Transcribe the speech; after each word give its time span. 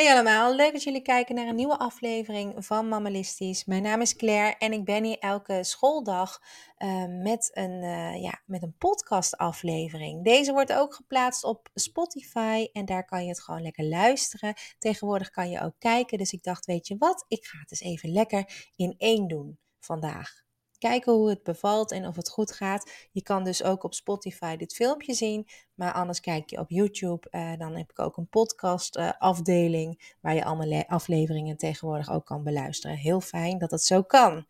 Hey 0.00 0.12
allemaal, 0.12 0.54
leuk 0.54 0.72
dat 0.72 0.82
jullie 0.82 1.02
kijken 1.02 1.34
naar 1.34 1.46
een 1.46 1.54
nieuwe 1.54 1.78
aflevering 1.78 2.66
van 2.66 2.88
Mammalistisch. 2.88 3.64
Mijn 3.64 3.82
naam 3.82 4.00
is 4.00 4.16
Claire 4.16 4.56
en 4.58 4.72
ik 4.72 4.84
ben 4.84 5.04
hier 5.04 5.18
elke 5.18 5.64
schooldag 5.64 6.42
uh, 6.78 7.04
met, 7.22 7.50
een, 7.54 7.82
uh, 7.82 8.22
ja, 8.22 8.42
met 8.46 8.62
een 8.62 8.74
podcastaflevering. 8.78 10.24
Deze 10.24 10.52
wordt 10.52 10.72
ook 10.72 10.94
geplaatst 10.94 11.44
op 11.44 11.68
Spotify 11.74 12.68
en 12.72 12.84
daar 12.84 13.04
kan 13.04 13.22
je 13.22 13.28
het 13.28 13.40
gewoon 13.40 13.62
lekker 13.62 13.84
luisteren. 13.84 14.54
Tegenwoordig 14.78 15.30
kan 15.30 15.50
je 15.50 15.60
ook 15.60 15.74
kijken, 15.78 16.18
dus 16.18 16.32
ik 16.32 16.42
dacht, 16.42 16.66
weet 16.66 16.86
je 16.86 16.96
wat, 16.98 17.24
ik 17.28 17.44
ga 17.44 17.58
het 17.58 17.70
eens 17.70 17.80
even 17.80 18.12
lekker 18.12 18.70
in 18.76 18.94
één 18.98 19.28
doen 19.28 19.58
vandaag 19.80 20.48
kijken 20.80 21.12
hoe 21.12 21.28
het 21.28 21.42
bevalt 21.42 21.92
en 21.92 22.06
of 22.06 22.16
het 22.16 22.28
goed 22.28 22.52
gaat. 22.52 23.08
Je 23.12 23.22
kan 23.22 23.44
dus 23.44 23.62
ook 23.62 23.84
op 23.84 23.94
Spotify 23.94 24.56
dit 24.56 24.74
filmpje 24.74 25.14
zien, 25.14 25.46
maar 25.74 25.92
anders 25.92 26.20
kijk 26.20 26.50
je 26.50 26.58
op 26.58 26.70
YouTube. 26.70 27.28
Uh, 27.30 27.52
dan 27.58 27.76
heb 27.76 27.90
ik 27.90 27.98
ook 27.98 28.16
een 28.16 28.28
podcast 28.28 28.96
uh, 28.96 29.10
afdeling 29.18 30.16
waar 30.20 30.34
je 30.34 30.44
allemaal 30.44 30.84
afleveringen 30.86 31.56
tegenwoordig 31.56 32.10
ook 32.10 32.26
kan 32.26 32.42
beluisteren. 32.42 32.96
Heel 32.96 33.20
fijn 33.20 33.58
dat 33.58 33.70
het 33.70 33.82
zo 33.82 34.02
kan. 34.02 34.46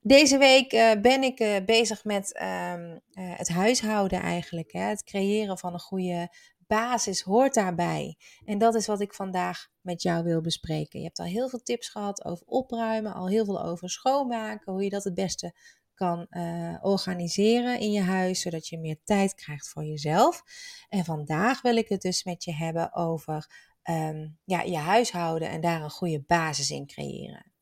Deze 0.00 0.38
week 0.38 0.72
uh, 0.72 0.90
ben 1.00 1.22
ik 1.22 1.62
bezig 1.66 2.04
met 2.04 2.34
ehm, 2.34 2.98
het 3.12 3.48
huishouden 3.48 4.20
eigenlijk. 4.20 4.72
Hè? 4.72 4.80
Het 4.80 5.04
creëren 5.04 5.58
van 5.58 5.72
een 5.72 5.80
goede 5.80 6.30
basis 6.72 7.20
hoort 7.20 7.54
daarbij. 7.54 8.16
En 8.44 8.58
dat 8.58 8.74
is 8.74 8.86
wat 8.86 9.00
ik 9.00 9.14
vandaag 9.14 9.68
met 9.80 10.02
jou 10.02 10.24
wil 10.24 10.40
bespreken. 10.40 10.98
Je 10.98 11.04
hebt 11.04 11.18
al 11.18 11.24
heel 11.24 11.48
veel 11.48 11.62
tips 11.62 11.88
gehad 11.88 12.24
over 12.24 12.46
opruimen, 12.46 13.14
al 13.14 13.28
heel 13.28 13.44
veel 13.44 13.62
over 13.62 13.90
schoonmaken, 13.90 14.72
hoe 14.72 14.84
je 14.84 14.90
dat 14.90 15.04
het 15.04 15.14
beste 15.14 15.54
kan 15.94 16.26
uh, 16.30 16.76
organiseren 16.80 17.78
in 17.78 17.92
je 17.92 18.00
huis, 18.00 18.40
zodat 18.40 18.68
je 18.68 18.78
meer 18.78 18.98
tijd 19.04 19.34
krijgt 19.34 19.68
voor 19.68 19.84
jezelf. 19.84 20.42
En 20.88 21.04
vandaag 21.04 21.62
wil 21.62 21.76
ik 21.76 21.88
het 21.88 22.00
dus 22.00 22.24
met 22.24 22.44
je 22.44 22.52
hebben 22.52 22.94
over 22.94 23.50
um, 23.90 24.38
ja, 24.44 24.62
je 24.62 24.76
huishouden 24.76 25.48
en 25.48 25.60
daar 25.60 25.82
een 25.82 25.90
goede 25.90 26.24
basis 26.26 26.70
in 26.70 26.86
creëren. 26.86 27.52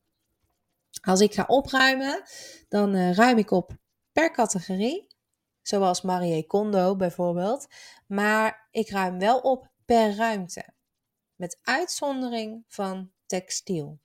Als 1.01 1.21
ik 1.21 1.35
ga 1.35 1.45
opruimen, 1.47 2.23
dan 2.69 2.95
uh, 2.95 3.13
ruim 3.13 3.39
ik 3.39 3.51
op 3.51 3.77
per 4.13 4.33
categorie 4.33 5.10
zoals 5.63 6.03
Marie 6.03 6.47
Kondo 6.47 6.97
bijvoorbeeld. 6.97 7.67
Maar 8.07 8.69
ik 8.71 8.91
ruim 8.91 9.19
wel 9.19 9.39
op 9.39 9.71
per 9.85 10.15
ruimte. 10.17 10.65
Met 11.35 11.59
uitzondering 11.63 12.65
van 12.67 13.11
textiel. 13.27 13.99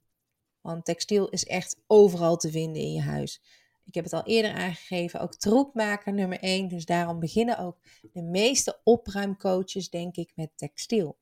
Want 0.61 0.85
textiel 0.85 1.29
is 1.29 1.45
echt 1.45 1.81
overal 1.87 2.37
te 2.37 2.51
vinden 2.51 2.81
in 2.81 2.91
je 2.91 3.01
huis. 3.01 3.41
Ik 3.85 3.93
heb 3.93 4.03
het 4.03 4.13
al 4.13 4.23
eerder 4.23 4.53
aangegeven, 4.53 5.19
ook 5.19 5.35
troepmaker 5.35 6.13
nummer 6.13 6.39
1. 6.39 6.67
Dus 6.67 6.85
daarom 6.85 7.19
beginnen 7.19 7.57
ook 7.57 7.77
de 8.11 8.21
meeste 8.21 8.79
opruimcoaches, 8.83 9.89
denk 9.89 10.15
ik, 10.15 10.31
met 10.35 10.49
textiel. 10.55 11.17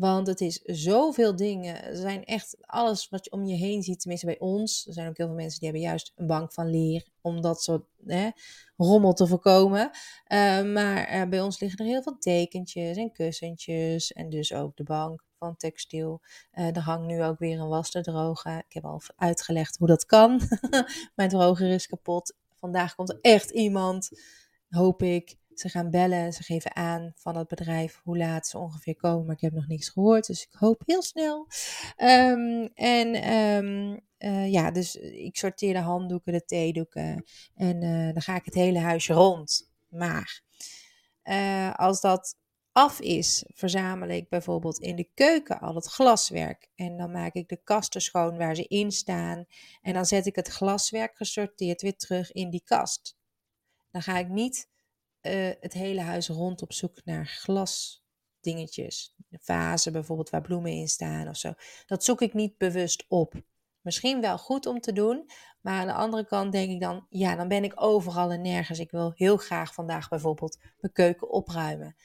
Want 0.00 0.26
het 0.26 0.40
is 0.40 0.60
zoveel 0.62 1.36
dingen. 1.36 1.84
Er 1.84 1.96
zijn 1.96 2.24
echt 2.24 2.56
alles 2.60 3.08
wat 3.08 3.24
je 3.24 3.30
om 3.30 3.44
je 3.44 3.54
heen 3.54 3.82
ziet, 3.82 4.00
tenminste 4.00 4.26
bij 4.26 4.38
ons. 4.38 4.86
Er 4.86 4.92
zijn 4.92 5.08
ook 5.08 5.16
heel 5.16 5.26
veel 5.26 5.34
mensen 5.34 5.60
die 5.60 5.68
hebben 5.68 5.88
juist 5.88 6.12
een 6.16 6.26
bank 6.26 6.52
van 6.52 6.70
leer 6.70 7.06
om 7.20 7.40
dat 7.40 7.62
soort 7.62 7.84
hè, 8.06 8.30
rommel 8.76 9.12
te 9.12 9.26
voorkomen. 9.26 9.90
Uh, 10.28 10.62
maar 10.72 11.14
uh, 11.14 11.28
bij 11.28 11.40
ons 11.40 11.60
liggen 11.60 11.78
er 11.78 11.90
heel 11.90 12.02
veel 12.02 12.18
tekentjes 12.18 12.96
en 12.96 13.12
kussentjes 13.12 14.12
en 14.12 14.30
dus 14.30 14.52
ook 14.52 14.76
de 14.76 14.82
bank 14.82 15.24
van 15.38 15.56
textiel. 15.56 16.20
Uh, 16.52 16.76
er 16.76 16.82
hangt 16.82 17.06
nu 17.06 17.22
ook 17.24 17.38
weer 17.38 17.60
een 17.60 17.68
was 17.68 17.90
te 17.90 18.00
drogen. 18.00 18.58
Ik 18.58 18.72
heb 18.72 18.84
al 18.84 19.00
uitgelegd 19.16 19.76
hoe 19.76 19.88
dat 19.88 20.06
kan. 20.06 20.40
Mijn 21.16 21.28
droger 21.28 21.70
is 21.70 21.86
kapot. 21.86 22.36
Vandaag 22.54 22.94
komt 22.94 23.10
er 23.10 23.18
echt 23.20 23.50
iemand, 23.50 24.10
hoop 24.68 25.02
ik, 25.02 25.36
ze 25.60 25.68
gaan 25.68 25.90
bellen, 25.90 26.32
ze 26.32 26.42
geven 26.42 26.76
aan 26.76 27.12
van 27.16 27.36
het 27.36 27.48
bedrijf 27.48 28.00
hoe 28.04 28.16
laat 28.16 28.46
ze 28.46 28.58
ongeveer 28.58 28.96
komen, 28.96 29.26
maar 29.26 29.34
ik 29.34 29.40
heb 29.40 29.52
nog 29.52 29.66
niks 29.66 29.88
gehoord, 29.88 30.26
dus 30.26 30.42
ik 30.42 30.52
hoop 30.58 30.82
heel 30.86 31.02
snel. 31.02 31.46
Um, 31.96 32.70
en 32.74 33.32
um, 33.34 34.00
uh, 34.18 34.52
ja, 34.52 34.70
dus 34.70 34.96
ik 34.96 35.36
sorteer 35.36 35.72
de 35.72 35.78
handdoeken, 35.78 36.32
de 36.32 36.44
theedoeken 36.44 37.24
en 37.54 37.82
uh, 37.82 38.12
dan 38.12 38.22
ga 38.22 38.34
ik 38.36 38.44
het 38.44 38.54
hele 38.54 38.78
huisje 38.78 39.12
rond. 39.12 39.70
Maar 39.88 40.42
uh, 41.24 41.74
als 41.74 42.00
dat 42.00 42.38
af 42.72 43.00
is, 43.00 43.44
verzamel 43.48 44.08
ik 44.08 44.28
bijvoorbeeld 44.28 44.78
in 44.78 44.96
de 44.96 45.08
keuken 45.14 45.60
al 45.60 45.74
het 45.74 45.86
glaswerk. 45.86 46.68
En 46.74 46.96
dan 46.96 47.10
maak 47.10 47.34
ik 47.34 47.48
de 47.48 47.60
kasten 47.64 48.00
schoon 48.00 48.36
waar 48.36 48.54
ze 48.54 48.66
in 48.66 48.92
staan. 48.92 49.44
En 49.82 49.92
dan 49.92 50.06
zet 50.06 50.26
ik 50.26 50.36
het 50.36 50.48
glaswerk 50.48 51.16
gesorteerd 51.16 51.82
weer 51.82 51.96
terug 51.96 52.32
in 52.32 52.50
die 52.50 52.62
kast. 52.64 53.16
Dan 53.90 54.02
ga 54.02 54.18
ik 54.18 54.28
niet 54.28 54.68
uh, 55.22 55.50
het 55.60 55.72
hele 55.72 56.00
huis 56.00 56.28
rond 56.28 56.62
op 56.62 56.72
zoek 56.72 57.04
naar 57.04 57.26
glasdingetjes. 57.26 59.14
Vazen 59.30 59.92
bijvoorbeeld 59.92 60.30
waar 60.30 60.40
bloemen 60.40 60.72
in 60.72 60.88
staan 60.88 61.28
of 61.28 61.36
zo. 61.36 61.52
Dat 61.86 62.04
zoek 62.04 62.20
ik 62.20 62.34
niet 62.34 62.58
bewust 62.58 63.04
op. 63.08 63.34
Misschien 63.80 64.20
wel 64.20 64.38
goed 64.38 64.66
om 64.66 64.80
te 64.80 64.92
doen, 64.92 65.30
maar 65.60 65.80
aan 65.80 65.86
de 65.86 65.92
andere 65.92 66.26
kant 66.26 66.52
denk 66.52 66.70
ik 66.70 66.80
dan, 66.80 67.06
ja, 67.08 67.36
dan 67.36 67.48
ben 67.48 67.64
ik 67.64 67.82
overal 67.82 68.30
en 68.30 68.42
nergens. 68.42 68.78
Ik 68.78 68.90
wil 68.90 69.12
heel 69.14 69.36
graag 69.36 69.74
vandaag 69.74 70.08
bijvoorbeeld 70.08 70.58
mijn 70.80 70.92
keuken 70.92 71.30
opruimen. 71.30 71.96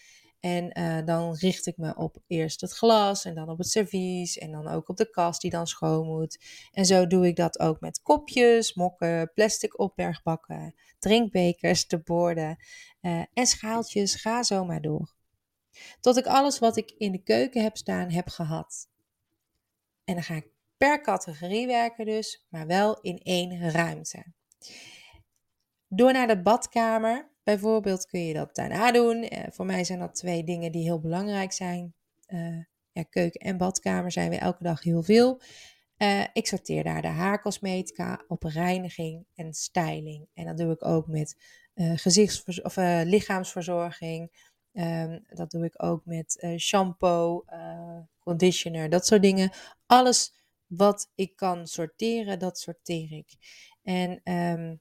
En 0.45 0.79
uh, 0.79 1.05
dan 1.05 1.35
richt 1.35 1.65
ik 1.65 1.77
me 1.77 1.95
op 1.95 2.17
eerst 2.27 2.61
het 2.61 2.71
glas 2.71 3.25
en 3.25 3.35
dan 3.35 3.49
op 3.49 3.57
het 3.57 3.69
servies 3.69 4.37
en 4.37 4.51
dan 4.51 4.67
ook 4.67 4.89
op 4.89 4.97
de 4.97 5.09
kast 5.09 5.41
die 5.41 5.51
dan 5.51 5.67
schoon 5.67 6.05
moet. 6.05 6.39
En 6.71 6.85
zo 6.85 7.07
doe 7.07 7.27
ik 7.27 7.35
dat 7.35 7.59
ook 7.59 7.79
met 7.79 8.01
kopjes, 8.01 8.73
mokken, 8.73 9.31
plastic 9.33 9.79
opbergbakken, 9.79 10.75
drinkbekers, 10.99 11.87
de 11.87 11.99
borden 11.99 12.57
uh, 13.01 13.23
en 13.33 13.45
schaaltjes. 13.45 14.15
Ga 14.15 14.43
zo 14.43 14.65
maar 14.65 14.81
door. 14.81 15.15
Tot 15.99 16.17
ik 16.17 16.25
alles 16.25 16.59
wat 16.59 16.77
ik 16.77 16.93
in 16.97 17.11
de 17.11 17.23
keuken 17.23 17.63
heb 17.63 17.77
staan 17.77 18.11
heb 18.11 18.27
gehad. 18.27 18.89
En 20.03 20.13
dan 20.13 20.23
ga 20.23 20.35
ik 20.35 20.47
per 20.77 21.01
categorie 21.01 21.67
werken 21.67 22.05
dus, 22.05 22.45
maar 22.49 22.67
wel 22.67 22.99
in 23.01 23.17
één 23.17 23.71
ruimte. 23.71 24.25
Door 25.87 26.13
naar 26.13 26.27
de 26.27 26.41
badkamer 26.41 27.33
Bijvoorbeeld 27.45 28.05
kun 28.05 28.25
je 28.25 28.33
dat 28.33 28.55
daarna 28.55 28.91
doen. 28.91 29.23
Uh, 29.23 29.43
voor 29.49 29.65
mij 29.65 29.83
zijn 29.83 29.99
dat 29.99 30.15
twee 30.15 30.43
dingen 30.43 30.71
die 30.71 30.83
heel 30.83 30.99
belangrijk 30.99 31.51
zijn. 31.51 31.93
Uh, 32.27 32.63
ja, 32.91 33.03
keuken 33.03 33.39
en 33.39 33.57
badkamer 33.57 34.11
zijn 34.11 34.29
we 34.29 34.37
elke 34.37 34.63
dag 34.63 34.83
heel 34.83 35.03
veel. 35.03 35.41
Uh, 35.97 36.23
ik 36.33 36.47
sorteer 36.47 36.83
daar 36.83 37.01
de 37.01 37.07
haarcosmetica 37.07 38.23
op 38.27 38.43
reiniging 38.43 39.25
en 39.35 39.53
styling. 39.53 40.27
En 40.33 40.45
dat 40.45 40.57
doe 40.57 40.71
ik 40.71 40.85
ook 40.85 41.07
met 41.07 41.35
gezichts- 41.75 42.61
of 42.61 42.75
lichaamsverzorging. 43.03 44.53
Um, 44.73 45.25
dat 45.29 45.51
doe 45.51 45.65
ik 45.65 45.83
ook 45.83 46.05
met 46.05 46.47
shampoo, 46.57 47.45
conditioner, 48.19 48.89
dat 48.89 49.05
soort 49.05 49.21
dingen. 49.21 49.51
Alles 49.85 50.33
wat 50.67 51.11
ik 51.15 51.35
kan 51.35 51.67
sorteren, 51.67 52.39
dat 52.39 52.59
sorteer 52.59 53.11
ik. 53.11 53.27
En 53.83 54.33
um, 54.33 54.79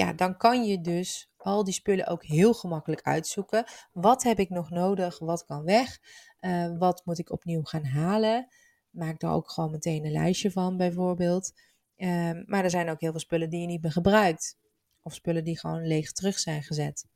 ja, 0.00 0.12
dan 0.12 0.36
kan 0.36 0.64
je 0.64 0.80
dus 0.80 1.30
al 1.36 1.64
die 1.64 1.74
spullen 1.74 2.06
ook 2.06 2.24
heel 2.24 2.54
gemakkelijk 2.54 3.02
uitzoeken. 3.02 3.64
Wat 3.92 4.22
heb 4.22 4.38
ik 4.38 4.50
nog 4.50 4.70
nodig? 4.70 5.18
Wat 5.18 5.44
kan 5.44 5.64
weg? 5.64 5.98
Uh, 6.40 6.78
wat 6.78 7.02
moet 7.04 7.18
ik 7.18 7.32
opnieuw 7.32 7.62
gaan 7.62 7.84
halen? 7.84 8.48
Maak 8.90 9.20
daar 9.20 9.32
ook 9.32 9.50
gewoon 9.50 9.70
meteen 9.70 10.04
een 10.04 10.12
lijstje 10.12 10.50
van, 10.50 10.76
bijvoorbeeld. 10.76 11.52
Uh, 11.96 12.30
maar 12.46 12.64
er 12.64 12.70
zijn 12.70 12.90
ook 12.90 13.00
heel 13.00 13.10
veel 13.10 13.20
spullen 13.20 13.50
die 13.50 13.60
je 13.60 13.66
niet 13.66 13.82
meer 13.82 13.92
gebruikt. 13.92 14.58
Of 15.02 15.14
spullen 15.14 15.44
die 15.44 15.58
gewoon 15.58 15.86
leeg 15.86 16.12
terug 16.12 16.38
zijn 16.38 16.62
gezet. 16.62 17.06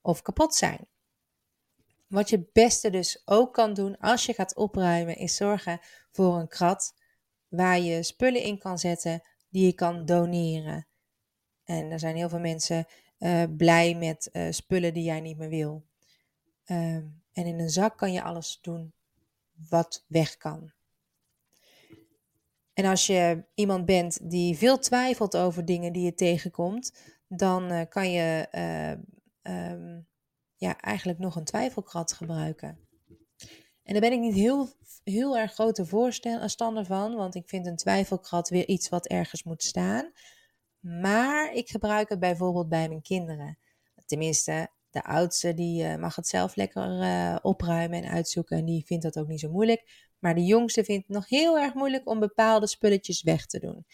Of 0.00 0.22
kapot 0.22 0.54
zijn. 0.54 0.88
Wat 2.06 2.28
je 2.28 2.36
het 2.36 2.52
beste 2.52 2.90
dus 2.90 3.22
ook 3.24 3.54
kan 3.54 3.74
doen 3.74 3.98
als 3.98 4.26
je 4.26 4.34
gaat 4.34 4.56
opruimen, 4.56 5.16
is 5.16 5.36
zorgen 5.36 5.80
voor 6.10 6.36
een 6.36 6.48
krat 6.48 6.94
waar 7.48 7.80
je 7.80 8.02
spullen 8.02 8.42
in 8.42 8.58
kan 8.58 8.78
zetten 8.78 9.22
die 9.48 9.66
je 9.66 9.72
kan 9.72 10.04
doneren. 10.04 10.86
En 11.64 11.90
er 11.90 11.98
zijn 11.98 12.16
heel 12.16 12.28
veel 12.28 12.40
mensen 12.40 12.86
uh, 13.18 13.42
blij 13.56 13.94
met 13.94 14.28
uh, 14.32 14.46
spullen 14.50 14.94
die 14.94 15.04
jij 15.04 15.20
niet 15.20 15.38
meer 15.38 15.48
wil. 15.48 15.84
Uh, 16.66 16.94
en 17.32 17.46
in 17.46 17.58
een 17.58 17.70
zak 17.70 17.96
kan 17.96 18.12
je 18.12 18.22
alles 18.22 18.58
doen 18.62 18.92
wat 19.68 20.04
weg 20.06 20.36
kan. 20.36 20.72
En 22.72 22.84
als 22.84 23.06
je 23.06 23.44
iemand 23.54 23.84
bent 23.84 24.30
die 24.30 24.56
veel 24.56 24.78
twijfelt 24.78 25.36
over 25.36 25.64
dingen 25.64 25.92
die 25.92 26.04
je 26.04 26.14
tegenkomt, 26.14 26.94
dan 27.28 27.72
uh, 27.72 27.80
kan 27.88 28.10
je 28.10 28.48
um, 29.42 30.06
ja, 30.56 30.80
eigenlijk 30.80 31.18
nog 31.18 31.36
een 31.36 31.44
twijfelkrat 31.44 32.12
gebruiken. 32.12 32.78
En 33.82 33.92
daar 33.92 34.00
ben 34.00 34.12
ik 34.12 34.20
niet 34.20 34.34
heel, 34.34 34.68
heel 35.04 35.38
erg 35.38 35.52
grote 35.52 35.86
voorstander 35.86 36.84
van, 36.84 37.14
want 37.14 37.34
ik 37.34 37.48
vind 37.48 37.66
een 37.66 37.76
twijfelkrat 37.76 38.48
weer 38.48 38.68
iets 38.68 38.88
wat 38.88 39.06
ergens 39.06 39.42
moet 39.42 39.62
staan. 39.62 40.12
Maar 40.84 41.52
ik 41.52 41.68
gebruik 41.68 42.08
het 42.08 42.18
bijvoorbeeld 42.18 42.68
bij 42.68 42.88
mijn 42.88 43.02
kinderen. 43.02 43.58
Tenminste, 44.06 44.68
de 44.90 45.04
oudste 45.04 45.54
die 45.54 45.84
uh, 45.84 45.96
mag 45.96 46.16
het 46.16 46.28
zelf 46.28 46.56
lekker 46.56 47.00
uh, 47.02 47.36
opruimen 47.42 48.02
en 48.02 48.10
uitzoeken 48.10 48.58
en 48.58 48.64
die 48.64 48.84
vindt 48.86 49.02
dat 49.02 49.18
ook 49.18 49.26
niet 49.26 49.40
zo 49.40 49.50
moeilijk. 49.50 50.10
Maar 50.18 50.34
de 50.34 50.44
jongste 50.44 50.84
vindt 50.84 51.06
het 51.06 51.16
nog 51.16 51.28
heel 51.28 51.58
erg 51.58 51.74
moeilijk 51.74 52.08
om 52.08 52.20
bepaalde 52.20 52.66
spulletjes 52.66 53.22
weg 53.22 53.46
te 53.46 53.58
doen. 53.58 53.86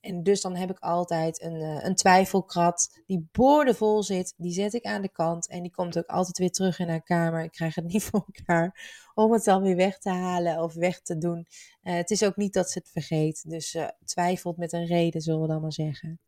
En 0.00 0.22
dus 0.22 0.40
dan 0.40 0.56
heb 0.56 0.70
ik 0.70 0.78
altijd 0.78 1.42
een, 1.42 1.54
uh, 1.54 1.84
een 1.84 1.94
twijfelkrat 1.94 3.02
die 3.06 3.28
boordevol 3.32 4.02
zit. 4.02 4.34
Die 4.36 4.52
zet 4.52 4.74
ik 4.74 4.84
aan 4.84 5.02
de 5.02 5.12
kant 5.12 5.48
en 5.48 5.62
die 5.62 5.72
komt 5.72 5.98
ook 5.98 6.06
altijd 6.06 6.38
weer 6.38 6.50
terug 6.50 6.78
in 6.78 6.88
haar 6.88 7.02
kamer. 7.02 7.44
Ik 7.44 7.52
krijg 7.52 7.74
het 7.74 7.84
niet 7.84 8.04
voor 8.10 8.28
elkaar 8.34 9.00
om 9.14 9.32
het 9.32 9.44
dan 9.44 9.62
weer 9.62 9.76
weg 9.76 9.98
te 9.98 10.10
halen 10.10 10.62
of 10.62 10.74
weg 10.74 11.00
te 11.00 11.18
doen. 11.18 11.46
Het 11.80 12.10
is 12.10 12.24
ook 12.24 12.36
niet 12.36 12.52
dat 12.52 12.70
ze 12.70 12.78
het 12.78 12.90
vergeet. 12.90 13.50
Dus 13.50 13.76
twijfelt 14.04 14.56
met 14.56 14.72
een 14.72 14.86
reden, 14.86 15.20
zullen 15.20 15.40
we 15.40 15.46
dan 15.46 15.60
maar 15.60 15.72
zeggen. 15.72 16.20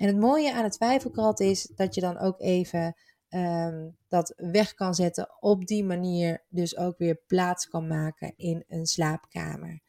En 0.00 0.06
het 0.06 0.16
mooie 0.16 0.54
aan 0.54 0.64
het 0.64 0.72
twijfelkrat 0.72 1.40
is 1.40 1.62
dat 1.62 1.94
je 1.94 2.00
dan 2.00 2.18
ook 2.18 2.40
even 2.40 2.96
um, 3.28 3.96
dat 4.08 4.34
weg 4.36 4.74
kan 4.74 4.94
zetten. 4.94 5.28
Op 5.40 5.66
die 5.66 5.84
manier 5.84 6.44
dus 6.48 6.76
ook 6.76 6.98
weer 6.98 7.20
plaats 7.26 7.68
kan 7.68 7.86
maken 7.86 8.32
in 8.36 8.64
een 8.68 8.86
slaapkamer. 8.86 9.80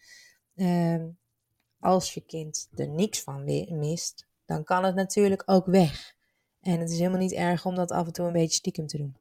Um, 0.56 1.18
als 1.80 2.13
je 2.13 2.22
kind 2.22 2.68
er 2.75 2.90
niks 2.90 3.22
van 3.22 3.44
mist, 3.80 4.28
dan 4.46 4.63
kan 4.63 4.84
het 4.84 4.96
natuurlijk 4.96 5.44
ook 5.46 5.66
weg. 5.66 6.16
En 6.62 6.80
het 6.80 6.90
is 6.90 6.98
helemaal 6.98 7.19
niet 7.19 7.34
erg 7.34 7.66
om 7.66 7.75
dat 7.75 7.92
af 7.92 8.06
en 8.06 8.13
toe 8.13 8.25
een 8.25 8.34
beetje 8.34 8.56
stiekem 8.56 8.88
te 8.88 8.98
doen. 8.98 9.18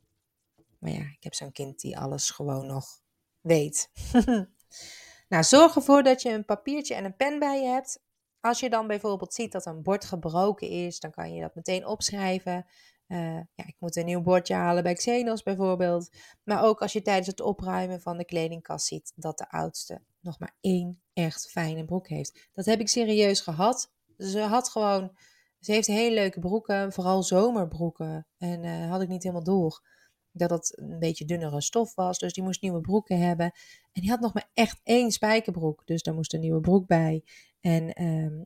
Maar 0.78 0.92
ja, 0.92 1.02
ik 1.02 1.22
heb 1.22 1.34
zo'n 1.34 1.52
kind 1.52 1.80
die 1.80 1.98
alles 1.98 2.30
gewoon 2.30 2.66
nog 2.66 3.00
weet. 3.40 3.90
nou, 5.28 5.44
zorg 5.44 5.76
ervoor 5.76 6.02
dat 6.02 6.22
je 6.22 6.30
een 6.32 6.44
papiertje 6.44 6.94
en 6.94 7.04
een 7.04 7.16
pen 7.16 7.38
bij 7.38 7.60
je 7.60 7.68
hebt. 7.68 8.00
Als 8.40 8.60
je 8.60 8.70
dan 8.70 8.86
bijvoorbeeld 8.86 9.34
ziet 9.34 9.52
dat 9.52 9.66
een 9.66 9.82
bord 9.82 10.04
gebroken 10.04 10.68
is, 10.68 11.00
dan 11.00 11.10
kan 11.10 11.34
je 11.34 11.40
dat 11.40 11.54
meteen 11.54 11.86
opschrijven. 11.86 12.66
Uh, 13.08 13.34
ja, 13.34 13.66
ik 13.66 13.76
moet 13.78 13.96
een 13.96 14.04
nieuw 14.04 14.22
bordje 14.22 14.54
halen 14.54 14.82
bij 14.82 14.94
Xenos 14.94 15.42
bijvoorbeeld. 15.42 16.10
Maar 16.44 16.64
ook 16.64 16.80
als 16.80 16.92
je 16.92 17.02
tijdens 17.02 17.26
het 17.26 17.40
opruimen 17.40 18.00
van 18.00 18.16
de 18.16 18.24
kledingkast 18.24 18.86
ziet 18.86 19.12
dat 19.16 19.38
de 19.38 19.50
oudste 19.50 20.02
nog 20.20 20.38
maar 20.38 20.56
één 20.60 21.02
echt 21.12 21.50
fijne 21.50 21.84
broek 21.84 22.08
heeft. 22.08 22.48
Dat 22.52 22.64
heb 22.64 22.80
ik 22.80 22.88
serieus 22.88 23.40
gehad. 23.40 23.92
Ze 24.18 24.40
had 24.40 24.68
gewoon, 24.68 25.16
ze 25.60 25.72
heeft 25.72 25.86
hele 25.86 26.14
leuke 26.14 26.40
broeken, 26.40 26.92
vooral 26.92 27.22
zomerbroeken. 27.22 28.26
En 28.38 28.64
uh, 28.64 28.90
had 28.90 29.02
ik 29.02 29.08
niet 29.08 29.22
helemaal 29.22 29.44
door 29.44 29.88
dat 30.32 30.50
het 30.50 30.78
een 30.78 30.98
beetje 30.98 31.24
dunnere 31.24 31.60
stof 31.60 31.94
was. 31.94 32.18
Dus 32.18 32.32
die 32.32 32.42
moest 32.42 32.62
nieuwe 32.62 32.80
broeken 32.80 33.18
hebben. 33.18 33.52
En 33.92 34.00
die 34.00 34.10
had 34.10 34.20
nog 34.20 34.34
maar 34.34 34.50
echt 34.54 34.80
één 34.82 35.10
spijkerbroek. 35.10 35.82
Dus 35.86 36.02
daar 36.02 36.14
moest 36.14 36.34
een 36.34 36.40
nieuwe 36.40 36.60
broek 36.60 36.86
bij. 36.86 37.24
En 37.60 37.84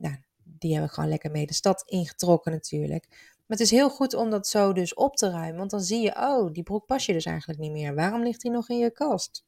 nou, 0.01 0.15
die 0.43 0.71
hebben 0.71 0.89
we 0.89 0.95
gewoon 0.95 1.09
lekker 1.09 1.31
mee 1.31 1.45
de 1.45 1.53
stad 1.53 1.83
ingetrokken 1.85 2.51
natuurlijk. 2.51 3.07
Maar 3.09 3.57
het 3.57 3.59
is 3.59 3.71
heel 3.71 3.89
goed 3.89 4.13
om 4.13 4.29
dat 4.29 4.47
zo 4.47 4.73
dus 4.73 4.93
op 4.93 5.15
te 5.15 5.29
ruimen. 5.29 5.57
Want 5.57 5.71
dan 5.71 5.81
zie 5.81 6.01
je, 6.01 6.15
oh, 6.15 6.51
die 6.51 6.63
broek 6.63 6.85
pas 6.85 7.05
je 7.05 7.13
dus 7.13 7.25
eigenlijk 7.25 7.59
niet 7.59 7.71
meer. 7.71 7.95
Waarom 7.95 8.23
ligt 8.23 8.41
die 8.41 8.51
nog 8.51 8.69
in 8.69 8.77
je 8.77 8.91
kast? 8.91 9.45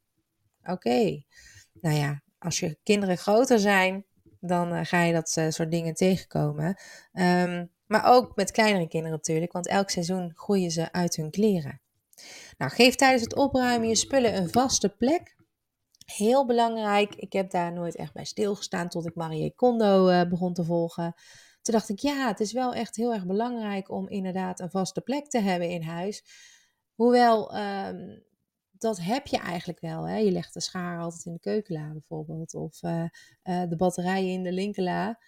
Oké. 0.64 1.24
Nou 1.82 1.96
ja, 1.96 2.22
als 2.40 2.60
je 2.60 2.78
kinderen 2.84 3.18
groter 3.18 3.60
zijn, 3.60 4.06
dan 4.40 4.74
uh, 4.74 4.80
ga 4.84 5.02
je 5.02 5.14
dat 5.14 5.36
uh, 5.40 5.50
soort 5.50 5.72
dingen 5.72 5.94
tegenkomen. 5.94 6.80
Um, 7.14 7.72
maar 7.88 8.06
ook 8.06 8.36
met 8.36 8.52
kleinere 8.52 8.88
kinderen 8.88 9.18
natuurlijk, 9.18 9.52
want 9.52 9.68
elk 9.68 9.90
seizoen 9.90 10.32
groeien 10.36 10.72
ze 10.72 10.92
uit 10.92 11.16
hun 11.16 11.32
kleren. 11.32 11.82
Nou, 12.58 12.72
geef 12.72 12.96
tijdens 12.96 13.24
het 13.24 13.36
opruimen 13.36 13.88
je 13.88 13.96
spullen 13.96 14.36
een 14.36 14.50
vaste 14.50 14.90
plek. 14.90 15.36
Heel 16.16 16.46
belangrijk. 16.46 17.16
Ik 17.16 17.34
heb 17.34 17.52
daar 17.52 17.74
nooit 17.74 17.96
echt 17.96 18.14
bij 18.14 18.26
stilgestaan 18.26 18.90
tot 18.90 19.06
ik 19.06 19.16
Marie 19.16 19.56
Kondo 19.56 20.10
uh, 20.10 20.30
begon 20.30 20.54
te 20.54 20.64
volgen. 20.64 21.14
Toen 21.62 21.74
dacht 21.74 21.90
ik, 21.90 22.00
ja, 22.00 22.28
het 22.28 22.40
is 22.40 22.54
wel 22.54 22.74
echt 22.74 22.96
heel 22.96 23.14
erg 23.14 23.26
belangrijk 23.26 23.90
om 23.92 24.10
inderdaad 24.10 24.60
een 24.60 24.70
vaste 24.70 25.02
plek 25.02 25.28
te 25.28 25.40
hebben 25.40 25.70
in 25.70 25.82
huis. 25.82 26.24
Hoewel 26.96 27.58
um, 27.58 28.26
dat 28.72 29.00
heb 29.00 29.28
je 29.28 29.38
eigenlijk 29.38 29.80
wel. 29.80 30.08
Hè? 30.08 30.18
Je 30.18 30.32
legt 30.32 30.54
de 30.54 30.62
schaar 30.62 31.00
altijd 31.00 31.26
in 31.26 31.34
de 31.34 31.40
keukenla 31.40 31.92
bijvoorbeeld. 31.92 32.54
Of 32.54 32.84
uh, 32.84 33.04
uh, 33.44 33.70
de 33.70 33.76
batterijen 33.76 34.32
in 34.32 34.44
de 34.44 34.52
linkerla. 34.52 35.20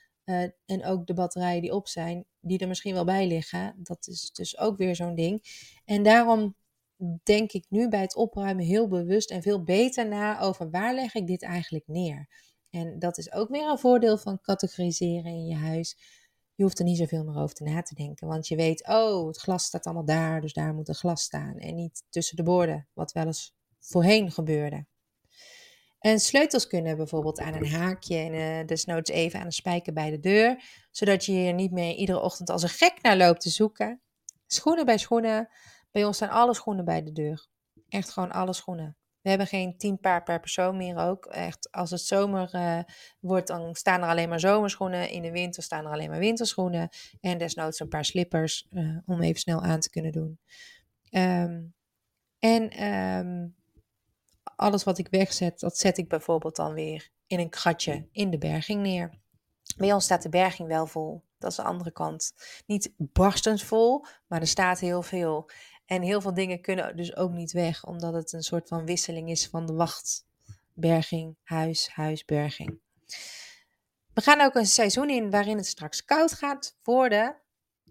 En 0.66 0.86
ook 0.86 1.08
de 1.08 1.14
batterijen 1.14 1.62
die 1.62 1.74
op 1.74 1.88
zijn, 1.88 2.26
die 2.40 2.60
er 2.60 2.68
misschien 2.68 2.94
wel 2.94 3.06
bij 3.06 3.28
liggen. 3.28 3.76
Dat 3.78 4.08
is 4.08 4.32
dus 4.32 4.58
ook 4.58 4.78
weer 4.78 4.96
zo'n 4.96 5.16
ding. 5.16 5.44
En 5.86 6.04
daarom 6.04 6.56
denk 7.24 7.52
ik 7.52 7.66
nu 7.70 7.90
bij 7.90 8.02
het 8.02 8.16
opruimen 8.16 8.66
heel 8.66 8.88
bewust 8.88 9.32
en 9.32 9.42
veel 9.42 9.64
beter 9.64 10.08
na 10.08 10.40
over 10.40 10.70
waar 10.70 10.94
leg 10.94 11.14
ik 11.14 11.28
dit 11.28 11.44
eigenlijk 11.44 11.88
neer. 11.88 12.28
En 12.70 13.00
dat 13.00 13.18
is 13.18 13.32
ook 13.32 13.50
weer 13.50 13.70
een 13.70 13.80
voordeel 13.80 14.18
van 14.18 14.42
categoriseren 14.42 15.32
in 15.32 15.46
je 15.46 15.56
huis. 15.56 15.98
Je 16.56 16.64
hoeft 16.64 16.80
er 16.80 16.86
niet 16.86 16.98
zoveel 16.98 17.24
meer 17.24 17.42
over 17.42 17.56
te 17.56 17.64
na 17.64 17.82
te 17.82 17.96
denken. 17.96 18.28
Want 18.28 18.48
je 18.48 18.56
weet, 18.56 18.88
oh, 18.88 19.28
het 19.28 19.38
glas 19.38 19.64
staat 19.64 19.86
allemaal 19.86 20.06
daar, 20.06 20.42
dus 20.42 20.54
daar 20.54 20.74
moet 20.74 20.88
een 20.88 20.96
glas 20.96 21.22
staan. 21.22 21.58
En 21.58 21.76
niet 21.76 22.04
tussen 22.10 22.36
de 22.36 22.44
borden, 22.44 22.88
wat 22.94 23.12
wel 23.12 23.26
eens 23.26 23.54
voorheen 23.80 24.32
gebeurde. 24.32 24.86
En 26.00 26.20
sleutels 26.20 26.68
kunnen 26.68 26.98
bijvoorbeeld 26.98 27.40
aan 27.40 27.54
een 27.54 27.72
haakje 27.72 28.18
en 28.18 28.34
uh, 28.34 28.66
desnoods 28.66 29.10
even 29.10 29.40
aan 29.40 29.46
een 29.46 29.52
spijker 29.52 29.94
bij 29.94 30.10
de 30.10 30.20
deur. 30.20 30.64
Zodat 30.92 31.26
je 31.26 31.32
hier 31.32 31.54
niet 31.54 31.72
meer 31.72 31.96
iedere 31.96 32.22
ochtend 32.22 32.50
als 32.50 32.64
een 32.64 32.70
gek 32.70 33.02
naar 33.02 33.18
loopt 33.18 33.42
te 33.42 33.50
zoeken. 33.50 34.02
Schoenen 34.48 34.86
bij 34.86 34.98
schoenen. 34.98 35.50
Bij 35.92 36.06
ons 36.06 36.16
staan 36.16 36.30
alle 36.30 36.54
schoenen 36.54 36.86
bij 36.86 37.04
de 37.04 37.12
deur. 37.12 37.48
Echt 37.90 38.10
gewoon 38.10 38.32
alle 38.32 38.54
schoenen. 38.54 38.98
We 39.22 39.30
hebben 39.30 39.48
geen 39.48 39.78
tien 39.78 40.00
paar 40.00 40.24
per 40.24 40.40
persoon 40.40 40.78
meer 40.78 40.98
ook. 40.98 41.26
Echt, 41.26 41.72
als 41.72 41.92
het 41.92 42.02
zomer 42.02 42.56
uh, 42.56 42.80
wordt, 43.20 43.48
dan 43.48 43.76
staan 43.76 44.02
er 44.02 44.08
alleen 44.08 44.30
maar 44.30 44.40
zomerschoenen. 44.40 45.10
In 45.10 45.22
de 45.22 45.32
winter 45.32 45.64
staan 45.64 45.86
er 45.86 45.92
alleen 45.92 46.10
maar 46.10 46.20
winterschoenen. 46.20 46.90
En 47.22 47.38
desnoods 47.38 47.80
een 47.80 47.88
paar 47.88 48.06
slippers 48.06 48.68
uh, 48.72 48.98
om 49.06 49.22
even 49.22 49.40
snel 49.40 49.62
aan 49.62 49.80
te 49.80 49.90
kunnen 49.90 50.12
doen. 50.12 50.40
Um, 51.12 51.74
en 52.40 52.84
um, 52.88 53.56
alles 54.56 54.84
wat 54.84 54.98
ik 54.98 55.08
wegzet, 55.08 55.60
dat 55.60 55.78
zet 55.78 55.98
ik 55.98 56.10
bijvoorbeeld 56.10 56.56
dan 56.56 56.74
weer 56.74 57.10
in 57.28 57.40
een 57.40 57.50
kratje 57.50 58.08
in 58.12 58.30
de 58.30 58.38
berging 58.38 58.82
neer. 58.82 59.20
Bij 59.78 59.94
ons 59.94 60.04
staat 60.04 60.22
de 60.22 60.30
berging 60.30 60.68
wel 60.68 60.88
vol. 60.88 61.24
Dat 61.38 61.52
is 61.52 61.58
de 61.58 61.64
andere 61.64 61.92
kant. 61.92 62.34
Niet 62.66 62.94
barstens 62.98 63.64
vol, 63.64 64.06
maar 64.28 64.42
er 64.42 64.48
staat 64.48 64.80
heel 64.80 65.02
veel. 65.02 65.50
En 65.90 66.02
heel 66.02 66.22
veel 66.22 66.34
dingen 66.34 66.62
kunnen 66.62 66.96
dus 66.96 67.16
ook 67.16 67.32
niet 67.32 67.52
weg, 67.52 67.86
omdat 67.86 68.14
het 68.14 68.34
een 68.34 68.44
soort 68.44 68.68
van 68.68 68.86
wisseling 68.86 69.30
is 69.30 69.48
van 69.48 69.66
de 69.66 69.74
wacht. 69.74 70.26
Berging, 70.74 71.36
huis, 71.44 71.90
huis, 71.90 72.26
berging. 72.26 72.80
We 74.14 74.22
gaan 74.22 74.42
ook 74.42 74.56
een 74.56 74.66
seizoen 74.66 75.10
in 75.10 75.30
waarin 75.30 75.58
het 75.58 75.66
straks 75.66 76.06
koud 76.06 76.34
gaat 76.34 76.78
worden. 76.84 77.42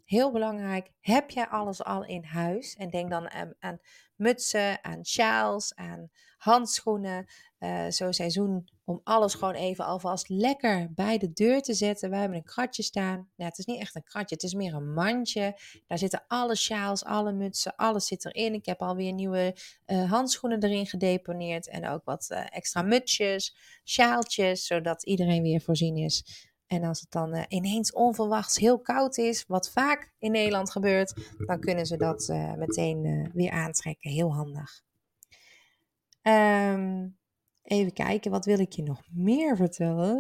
Heel 0.05 0.33
belangrijk, 0.33 0.91
heb 1.00 1.31
jij 1.31 1.49
alles 1.49 1.85
al 1.85 2.05
in 2.05 2.25
huis? 2.25 2.75
En 2.75 2.91
denk 2.91 3.11
dan 3.11 3.31
aan, 3.31 3.55
aan 3.59 3.79
mutsen, 4.17 4.85
aan 4.85 5.05
sjaals, 5.05 5.75
aan 5.75 6.11
handschoenen. 6.37 7.27
Uh, 7.58 7.84
Zo'n 7.88 8.12
seizoen 8.12 8.69
om 8.84 9.00
alles 9.05 9.34
gewoon 9.34 9.55
even 9.55 9.84
alvast 9.84 10.28
lekker 10.28 10.93
bij 10.94 11.19
de 11.19 11.32
deur 11.32 11.62
te 11.62 11.75
zetten. 11.75 12.10
We 12.10 12.16
hebben 12.16 12.38
een 12.38 12.44
kratje 12.44 12.82
staan. 12.82 13.28
Nou, 13.37 13.50
het 13.50 13.58
is 13.58 13.64
niet 13.64 13.81
echt 13.81 13.94
een 13.94 14.05
kratje, 14.05 14.34
het 14.34 14.44
is 14.44 14.55
meer 14.55 14.75
een 14.75 14.93
mandje. 14.93 15.58
Daar 15.87 15.99
zitten 15.99 16.25
alle 16.26 16.56
sjaals, 16.56 17.05
alle 17.05 17.32
mutsen, 17.32 17.76
alles 17.76 18.06
zit 18.06 18.25
erin. 18.25 18.55
Ik 18.55 18.66
heb 18.66 18.82
alweer 18.82 19.12
nieuwe 19.12 19.56
uh, 19.87 20.10
handschoenen 20.10 20.62
erin 20.62 20.87
gedeponeerd. 20.87 21.69
En 21.69 21.88
ook 21.88 22.05
wat 22.05 22.28
uh, 22.31 22.46
extra 22.50 22.82
mutsjes, 22.82 23.56
sjaaltjes, 23.84 24.67
zodat 24.67 25.05
iedereen 25.05 25.43
weer 25.43 25.60
voorzien 25.60 25.96
is. 25.96 26.46
En 26.67 26.84
als 26.84 27.00
het 27.00 27.10
dan 27.10 27.44
ineens 27.48 27.93
onverwachts 27.93 28.56
heel 28.56 28.81
koud 28.81 29.17
is, 29.17 29.44
wat 29.46 29.70
vaak 29.70 30.12
in 30.19 30.31
Nederland 30.31 30.70
gebeurt, 30.70 31.15
dan 31.46 31.60
kunnen 31.60 31.86
ze 31.86 31.96
dat 31.96 32.29
meteen 32.56 33.31
weer 33.34 33.50
aantrekken. 33.50 34.10
Heel 34.10 34.34
handig. 34.34 34.82
Um, 36.22 37.17
even 37.69 37.93
kijken, 37.93 38.31
wat 38.31 38.44
wil 38.44 38.58
ik 38.58 38.72
je 38.72 38.82
nog 38.82 39.03
meer 39.10 39.56
vertellen? 39.56 40.17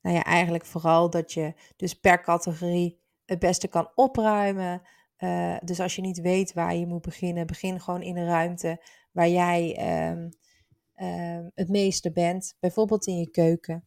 Nou 0.00 0.16
ja, 0.16 0.24
eigenlijk 0.24 0.64
vooral 0.64 1.10
dat 1.10 1.32
je 1.32 1.54
dus 1.76 1.94
per 1.94 2.22
categorie 2.22 3.00
het 3.24 3.38
beste 3.38 3.68
kan 3.68 3.90
opruimen. 3.94 4.82
dus 5.64 5.80
als 5.80 5.96
je 5.96 6.02
niet 6.02 6.20
weet 6.20 6.52
waar 6.52 6.74
je 6.74 6.86
moet 6.86 7.02
beginnen, 7.02 7.46
begin 7.46 7.80
gewoon 7.80 8.02
in 8.02 8.16
een 8.16 8.26
ruimte 8.26 8.82
waar 9.12 9.28
jij 9.28 9.76
um, 10.10 10.28
uh, 10.96 11.46
het 11.54 11.68
meeste 11.68 12.12
bent. 12.12 12.56
Bijvoorbeeld 12.60 13.06
in 13.06 13.18
je 13.18 13.30
keuken 13.30 13.86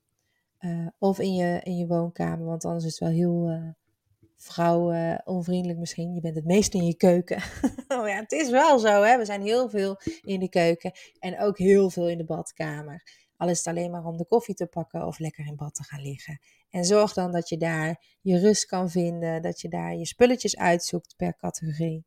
uh, 0.60 0.88
of 0.98 1.20
in 1.20 1.34
je, 1.34 1.60
in 1.64 1.78
je 1.78 1.88
woonkamer. 1.88 2.46
Want 2.46 2.66
anders 2.66 2.86
is 2.86 3.00
het 3.00 3.10
wel 3.10 3.18
heel 3.18 3.50
uh, 3.50 3.70
vrouwenonvriendelijk 4.38 5.80
misschien. 5.80 6.14
Je 6.14 6.22
bent 6.22 6.36
het 6.36 6.46
meest 6.46 6.74
in 6.74 6.86
je 6.86 6.96
keuken. 6.96 7.38
oh 7.98 8.08
ja, 8.08 8.16
het 8.16 8.32
is 8.32 8.50
wel 8.50 8.80
zo. 8.80 9.04
Hè? 9.04 9.18
We 9.18 9.26
zijn 9.26 9.42
heel 9.42 9.70
veel 9.70 10.00
in 10.22 10.40
de 10.40 10.50
keuken 10.50 10.92
en 11.20 11.40
ook 11.40 11.58
heel 11.58 11.90
veel 11.90 12.10
in 12.10 12.18
de 12.18 12.26
badkamer. 12.26 13.26
Al 13.38 13.50
is 13.50 13.58
het 13.58 13.68
alleen 13.68 13.92
maar 13.92 14.06
om 14.06 14.18
de 14.18 14.26
koffie 14.26 14.56
te 14.56 14.66
pakken 14.68 15.06
of 15.06 15.20
lekker 15.20 15.46
in 15.46 15.56
bad 15.56 15.76
te 15.76 15.84
gaan 15.84 16.02
liggen. 16.02 16.40
En 16.70 16.86
zorg 16.86 17.14
dan 17.14 17.32
dat 17.32 17.50
je 17.50 17.58
daar 17.58 18.18
je 18.22 18.40
rust 18.40 18.66
kan 18.66 18.90
vinden, 18.90 19.42
dat 19.42 19.62
je 19.62 19.70
daar 19.70 19.96
je 19.96 20.06
spulletjes 20.06 20.58
uitzoekt 20.58 21.16
per 21.16 21.36
categorie. 21.36 22.06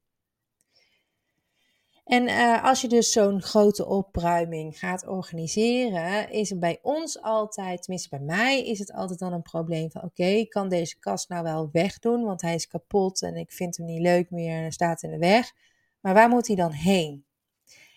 En 2.10 2.28
uh, 2.28 2.64
als 2.64 2.80
je 2.80 2.88
dus 2.88 3.12
zo'n 3.12 3.42
grote 3.42 3.86
opruiming 3.86 4.78
gaat 4.78 5.06
organiseren, 5.06 6.30
is 6.30 6.50
het 6.50 6.60
bij 6.60 6.78
ons 6.82 7.22
altijd, 7.22 7.82
tenminste 7.82 8.08
bij 8.08 8.26
mij, 8.26 8.66
is 8.66 8.78
het 8.78 8.92
altijd 8.92 9.18
dan 9.18 9.32
een 9.32 9.42
probleem 9.42 9.90
van 9.90 10.02
oké, 10.02 10.22
okay, 10.22 10.46
kan 10.46 10.68
deze 10.68 10.98
kast 10.98 11.28
nou 11.28 11.42
wel 11.42 11.68
wegdoen, 11.72 12.24
want 12.24 12.42
hij 12.42 12.54
is 12.54 12.66
kapot 12.66 13.22
en 13.22 13.36
ik 13.36 13.52
vind 13.52 13.76
hem 13.76 13.86
niet 13.86 14.00
leuk 14.00 14.30
meer 14.30 14.54
en 14.54 14.60
hij 14.60 14.70
staat 14.70 15.02
in 15.02 15.10
de 15.10 15.18
weg. 15.18 15.52
Maar 16.00 16.14
waar 16.14 16.28
moet 16.28 16.46
hij 16.46 16.56
dan 16.56 16.72
heen? 16.72 17.24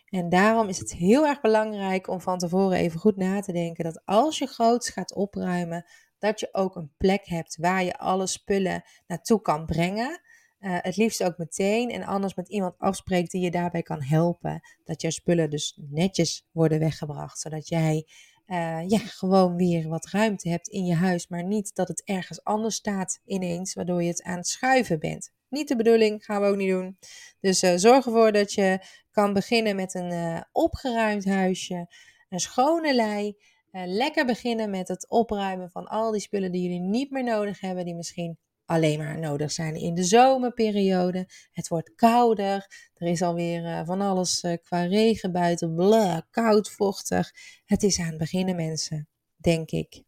En 0.10 0.30
daarom 0.30 0.68
is 0.68 0.80
het 0.80 0.94
heel 0.94 1.28
erg 1.28 1.42
belangrijk 1.42 2.08
om 2.08 2.22
van 2.22 2.38
tevoren 2.38 2.78
even 2.78 3.00
goed 3.00 3.18
na 3.18 3.40
te 3.40 3.52
denken 3.52 3.84
dat 3.84 4.02
als 4.06 4.38
je 4.38 4.48
groots 4.48 4.90
gaat 4.90 5.14
opruimen, 5.14 5.86
dat 6.20 6.40
je 6.40 6.50
ook 6.52 6.76
een 6.76 6.94
plek 6.98 7.26
hebt 7.26 7.58
waar 7.58 7.84
je 7.84 7.98
alle 7.98 8.28
spullen 8.28 8.84
naartoe 9.08 9.42
kan 9.42 9.66
brengen. 9.66 10.22
Uh, 10.64 10.78
het 10.82 10.98
liefst 10.98 11.24
ook 11.24 11.38
meteen 11.38 11.90
en 11.90 12.04
anders 12.04 12.36
met 12.36 12.50
iemand 12.50 12.76
afspreekt 12.78 13.32
die 13.32 13.42
je 13.42 13.52
daarbij 13.52 13.82
kan 13.82 14.04
helpen. 14.04 14.62
Dat 14.84 15.02
je 15.02 15.12
spullen 15.12 15.50
dus 15.50 15.80
netjes 15.90 16.46
worden 16.52 16.80
weggebracht, 16.80 17.40
zodat 17.40 17.68
jij 17.68 18.08
uh, 18.48 18.88
ja, 18.88 18.98
gewoon 18.98 19.56
weer 19.56 19.90
wat 19.90 20.10
ruimte 20.10 20.50
hebt 20.50 20.68
in 20.68 20.86
je 20.86 20.96
huis, 20.96 21.28
maar 21.28 21.44
niet 21.44 21.76
dat 21.76 21.88
het 21.88 22.04
ergens 22.04 22.44
anders 22.44 22.76
staat 22.76 23.22
ineens, 23.26 23.74
waardoor 23.74 24.02
je 24.02 24.08
het 24.08 24.24
aan 24.24 24.38
het 24.38 24.48
schuiven 24.48 25.00
bent. 25.00 25.32
Niet 25.50 25.68
de 25.68 25.76
bedoeling, 25.76 26.26
gaan 26.26 26.42
we 26.42 26.48
ook 26.48 26.58
niet 26.58 26.70
doen. 26.70 26.98
Dus 27.40 27.64
uh, 27.64 27.74
zorg 27.76 28.06
ervoor 28.06 28.32
dat 28.32 28.54
je 28.54 28.80
kan 29.12 29.34
beginnen 29.34 29.76
met 29.76 29.94
een 29.94 30.44
opgeruimd 30.52 31.26
huisje, 31.26 31.88
een 32.30 32.40
schone 32.40 32.96
lei. 32.96 33.38
lekker 33.72 34.26
beginnen 34.26 34.70
met 34.70 34.88
het 34.88 35.10
opruimen 35.10 35.72
van 35.72 35.88
al 35.88 36.12
die 36.12 36.22
spullen 36.22 36.52
die 36.52 36.62
jullie 36.62 36.80
niet 36.80 37.12
meer 37.12 37.24
nodig 37.24 37.60
hebben, 37.60 37.86
die 37.86 37.96
misschien 37.96 38.38
alleen 38.66 38.98
maar 38.98 39.20
nodig 39.20 39.52
zijn 39.52 39.76
in 39.76 39.96
de 39.96 40.04
zomerperiode. 40.04 41.28
Het 41.52 41.68
wordt 41.68 41.96
kouder. 41.96 42.68
Er 42.94 43.08
is 43.08 43.22
alweer 43.22 43.64
uh, 43.64 43.82
van 43.86 44.02
alles 44.02 44.44
uh, 44.44 44.54
qua 44.64 44.84
regen 44.84 45.32
buiten. 45.32 45.76
Blah, 45.76 46.20
koud, 46.30 46.72
vochtig. 46.72 47.32
Het 47.66 47.84
is 47.84 48.00
aan 48.00 48.08
het 48.08 48.18
beginnen, 48.18 48.56
mensen, 48.56 49.08
denk 49.36 49.72
ik. 49.72 50.04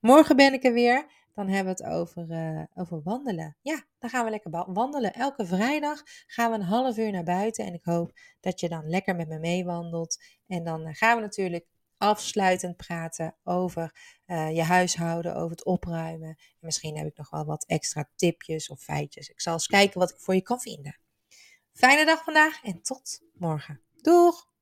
Morgen 0.00 0.36
ben 0.36 0.52
ik 0.52 0.64
er 0.64 0.72
weer. 0.72 1.14
Dan 1.34 1.48
hebben 1.48 1.76
we 1.76 1.82
het 1.82 1.92
over, 1.92 2.26
uh, 2.30 2.62
over 2.74 3.02
wandelen. 3.02 3.56
Ja, 3.62 3.84
dan 3.98 4.10
gaan 4.10 4.24
we 4.24 4.30
lekker 4.30 4.72
wandelen. 4.72 5.12
Elke 5.12 5.46
vrijdag 5.46 6.02
gaan 6.26 6.50
we 6.50 6.56
een 6.56 6.62
half 6.62 6.98
uur 6.98 7.10
naar 7.10 7.24
buiten. 7.24 7.64
En 7.64 7.74
ik 7.74 7.84
hoop 7.84 8.12
dat 8.40 8.60
je 8.60 8.68
dan 8.68 8.88
lekker 8.88 9.16
met 9.16 9.28
me 9.28 9.38
meewandelt. 9.38 10.24
En 10.46 10.64
dan 10.64 10.94
gaan 10.94 11.16
we 11.16 11.22
natuurlijk 11.22 11.66
afsluitend 11.98 12.76
praten 12.76 13.36
over 13.44 13.94
uh, 14.26 14.54
je 14.56 14.62
huishouden, 14.62 15.34
over 15.36 15.50
het 15.50 15.64
opruimen. 15.64 16.28
En 16.28 16.36
misschien 16.60 16.96
heb 16.96 17.06
ik 17.06 17.16
nog 17.16 17.30
wel 17.30 17.44
wat 17.44 17.64
extra 17.66 18.10
tipjes 18.16 18.68
of 18.68 18.82
feitjes. 18.82 19.28
Ik 19.28 19.40
zal 19.40 19.52
eens 19.52 19.66
kijken 19.66 20.00
wat 20.00 20.10
ik 20.10 20.18
voor 20.18 20.34
je 20.34 20.42
kan 20.42 20.60
vinden. 20.60 20.98
Fijne 21.72 22.04
dag 22.04 22.24
vandaag 22.24 22.62
en 22.62 22.82
tot 22.82 23.20
morgen. 23.32 23.80
Doeg! 23.94 24.54